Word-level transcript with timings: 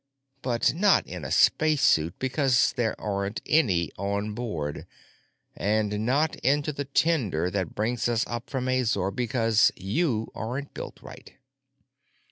But 0.41 0.73
not 0.73 1.05
in 1.05 1.23
a 1.23 1.29
spacesuit, 1.29 2.15
because 2.17 2.73
there 2.75 2.99
aren't 2.99 3.39
any 3.45 3.91
on 3.99 4.33
board. 4.33 4.87
And 5.55 6.07
not 6.07 6.35
into 6.37 6.73
the 6.73 6.85
tender 6.85 7.51
that 7.51 7.75
brings 7.75 8.09
us 8.09 8.25
up 8.25 8.49
from 8.49 8.67
Azor, 8.67 9.11
because 9.11 9.71
you 9.75 10.31
aren't 10.33 10.73
built 10.73 11.03
right." 11.03 11.33